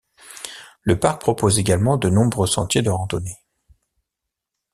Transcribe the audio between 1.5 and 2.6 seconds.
également de nombreux